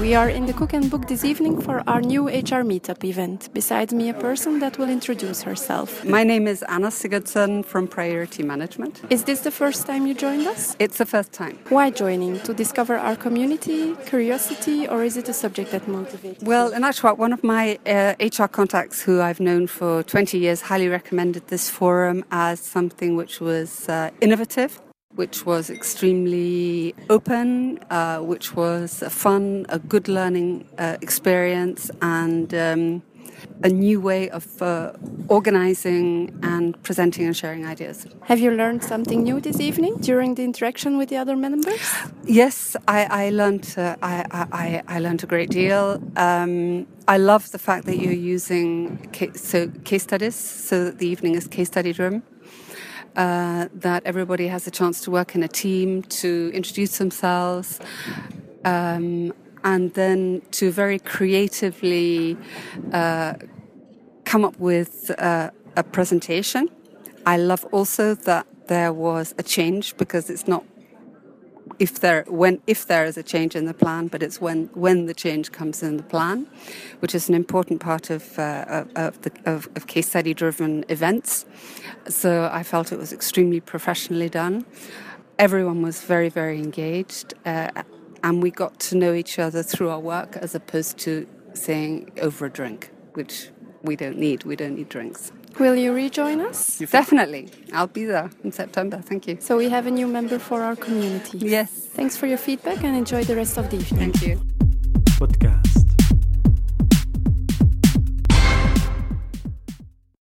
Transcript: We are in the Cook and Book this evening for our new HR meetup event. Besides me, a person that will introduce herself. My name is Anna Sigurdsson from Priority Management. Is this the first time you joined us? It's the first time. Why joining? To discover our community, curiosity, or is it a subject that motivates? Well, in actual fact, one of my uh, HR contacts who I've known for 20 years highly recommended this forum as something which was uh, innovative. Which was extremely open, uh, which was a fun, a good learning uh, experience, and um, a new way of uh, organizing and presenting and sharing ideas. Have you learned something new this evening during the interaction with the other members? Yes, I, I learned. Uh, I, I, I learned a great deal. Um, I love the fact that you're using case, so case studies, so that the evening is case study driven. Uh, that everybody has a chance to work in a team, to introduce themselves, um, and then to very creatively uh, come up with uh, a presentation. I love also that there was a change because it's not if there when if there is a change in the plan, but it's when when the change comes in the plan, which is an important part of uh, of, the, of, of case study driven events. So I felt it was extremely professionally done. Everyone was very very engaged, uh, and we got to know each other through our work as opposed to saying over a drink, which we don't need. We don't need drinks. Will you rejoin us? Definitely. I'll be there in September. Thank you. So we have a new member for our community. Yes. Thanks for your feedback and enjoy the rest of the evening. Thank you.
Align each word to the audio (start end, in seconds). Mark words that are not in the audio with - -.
We 0.00 0.14
are 0.14 0.30
in 0.30 0.46
the 0.46 0.54
Cook 0.54 0.72
and 0.72 0.90
Book 0.90 1.08
this 1.08 1.26
evening 1.26 1.60
for 1.60 1.82
our 1.86 2.00
new 2.00 2.26
HR 2.26 2.64
meetup 2.64 3.04
event. 3.04 3.50
Besides 3.52 3.92
me, 3.92 4.08
a 4.08 4.14
person 4.14 4.58
that 4.60 4.78
will 4.78 4.88
introduce 4.88 5.42
herself. 5.42 6.02
My 6.06 6.24
name 6.24 6.46
is 6.46 6.62
Anna 6.62 6.86
Sigurdsson 6.86 7.66
from 7.66 7.86
Priority 7.86 8.42
Management. 8.42 9.02
Is 9.10 9.24
this 9.24 9.40
the 9.40 9.50
first 9.50 9.86
time 9.86 10.06
you 10.06 10.14
joined 10.14 10.46
us? 10.46 10.74
It's 10.78 10.96
the 10.96 11.04
first 11.04 11.32
time. 11.32 11.58
Why 11.68 11.90
joining? 11.90 12.40
To 12.40 12.54
discover 12.54 12.96
our 12.96 13.14
community, 13.14 13.94
curiosity, 14.06 14.88
or 14.88 15.04
is 15.04 15.18
it 15.18 15.28
a 15.28 15.34
subject 15.34 15.70
that 15.72 15.84
motivates? 15.84 16.42
Well, 16.42 16.72
in 16.72 16.82
actual 16.82 17.10
fact, 17.10 17.18
one 17.18 17.34
of 17.34 17.44
my 17.44 17.78
uh, 17.84 18.14
HR 18.18 18.46
contacts 18.46 19.02
who 19.02 19.20
I've 19.20 19.38
known 19.38 19.66
for 19.66 20.02
20 20.04 20.38
years 20.38 20.62
highly 20.62 20.88
recommended 20.88 21.48
this 21.48 21.68
forum 21.68 22.24
as 22.30 22.58
something 22.58 23.16
which 23.16 23.38
was 23.38 23.86
uh, 23.90 24.12
innovative. 24.22 24.80
Which 25.16 25.44
was 25.44 25.70
extremely 25.70 26.94
open, 27.10 27.80
uh, 27.90 28.20
which 28.20 28.54
was 28.54 29.02
a 29.02 29.10
fun, 29.10 29.66
a 29.68 29.80
good 29.80 30.08
learning 30.08 30.68
uh, 30.78 30.98
experience, 31.02 31.90
and 32.00 32.54
um, 32.54 33.02
a 33.64 33.68
new 33.68 34.00
way 34.00 34.30
of 34.30 34.62
uh, 34.62 34.92
organizing 35.26 36.38
and 36.42 36.80
presenting 36.84 37.26
and 37.26 37.36
sharing 37.36 37.66
ideas. 37.66 38.06
Have 38.22 38.38
you 38.38 38.52
learned 38.52 38.84
something 38.84 39.24
new 39.24 39.40
this 39.40 39.58
evening 39.60 39.96
during 39.96 40.36
the 40.36 40.44
interaction 40.44 40.96
with 40.96 41.08
the 41.08 41.16
other 41.16 41.36
members? 41.36 41.80
Yes, 42.24 42.76
I, 42.86 43.26
I 43.26 43.30
learned. 43.30 43.74
Uh, 43.76 43.96
I, 44.02 44.46
I, 44.52 44.82
I 44.86 44.98
learned 45.00 45.24
a 45.24 45.26
great 45.26 45.50
deal. 45.50 46.00
Um, 46.16 46.86
I 47.08 47.18
love 47.18 47.50
the 47.50 47.58
fact 47.58 47.84
that 47.86 47.98
you're 47.98 48.12
using 48.12 48.96
case, 49.10 49.42
so 49.42 49.68
case 49.84 50.04
studies, 50.04 50.36
so 50.36 50.84
that 50.84 50.98
the 50.98 51.08
evening 51.08 51.34
is 51.34 51.48
case 51.48 51.66
study 51.66 51.92
driven. 51.92 52.22
Uh, 53.16 53.66
that 53.74 54.02
everybody 54.06 54.46
has 54.46 54.66
a 54.68 54.70
chance 54.70 55.00
to 55.00 55.10
work 55.10 55.34
in 55.34 55.42
a 55.42 55.48
team, 55.48 56.02
to 56.04 56.50
introduce 56.54 56.98
themselves, 56.98 57.80
um, 58.64 59.32
and 59.64 59.92
then 59.94 60.40
to 60.52 60.70
very 60.70 60.98
creatively 60.98 62.36
uh, 62.92 63.34
come 64.24 64.44
up 64.44 64.56
with 64.60 65.10
uh, 65.18 65.50
a 65.76 65.82
presentation. 65.82 66.68
I 67.26 67.36
love 67.36 67.64
also 67.72 68.14
that 68.14 68.46
there 68.68 68.92
was 68.92 69.34
a 69.38 69.42
change 69.42 69.96
because 69.96 70.30
it's 70.30 70.46
not 70.46 70.64
if 71.80 71.98
there 72.00 72.24
when 72.28 72.60
if 72.66 72.86
there 72.86 73.04
is 73.06 73.16
a 73.16 73.22
change 73.22 73.56
in 73.56 73.64
the 73.64 73.74
plan, 73.74 74.06
but 74.06 74.22
it's 74.22 74.40
when 74.40 74.68
when 74.74 75.06
the 75.06 75.14
change 75.14 75.50
comes 75.50 75.82
in 75.82 75.96
the 75.96 76.02
plan, 76.04 76.46
which 77.00 77.14
is 77.14 77.28
an 77.28 77.34
important 77.34 77.80
part 77.80 78.10
of 78.10 78.38
uh, 78.38 78.84
of, 78.94 79.20
the, 79.22 79.32
of, 79.46 79.68
of 79.74 79.86
case 79.86 80.08
study 80.10 80.34
driven 80.34 80.84
events. 80.88 81.46
So 82.08 82.48
I 82.52 82.62
felt 82.62 82.92
it 82.92 82.98
was 82.98 83.12
extremely 83.12 83.60
professionally 83.60 84.28
done. 84.28 84.66
Everyone 85.38 85.82
was 85.82 86.02
very 86.02 86.28
very 86.28 86.58
engaged, 86.58 87.32
uh, 87.46 87.70
and 88.22 88.42
we 88.42 88.50
got 88.50 88.78
to 88.80 88.96
know 88.96 89.14
each 89.14 89.38
other 89.38 89.62
through 89.62 89.88
our 89.88 90.00
work 90.00 90.36
as 90.36 90.54
opposed 90.54 90.98
to 90.98 91.26
saying 91.54 92.12
over 92.20 92.46
a 92.46 92.50
drink, 92.50 92.90
which 93.14 93.48
we 93.82 93.96
don't 93.96 94.18
need. 94.18 94.44
We 94.44 94.54
don't 94.54 94.76
need 94.76 94.90
drinks. 94.90 95.32
Will 95.58 95.74
you 95.74 95.92
rejoin 95.92 96.40
us? 96.40 96.78
Definitely. 96.78 97.50
I'll 97.72 97.86
be 97.86 98.04
there 98.04 98.30
in 98.44 98.52
September. 98.52 98.98
Thank 98.98 99.26
you. 99.26 99.36
So 99.40 99.56
we 99.56 99.68
have 99.68 99.86
a 99.86 99.90
new 99.90 100.06
member 100.06 100.38
for 100.38 100.62
our 100.62 100.76
community. 100.76 101.38
Yes. 101.38 101.70
Thanks 101.70 102.16
for 102.16 102.26
your 102.26 102.38
feedback 102.38 102.82
and 102.84 102.96
enjoy 102.96 103.24
the 103.24 103.36
rest 103.36 103.58
of 103.58 103.70
the 103.70 103.76
evening. 103.76 104.12
Thank 104.12 104.26
you. 104.26 104.40